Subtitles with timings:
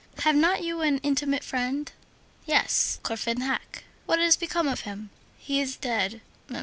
[0.23, 1.91] "Have not you an intimate friend?"
[2.47, 6.21] "Yes, Courfeyrac." "What has become of him?" "He is dead."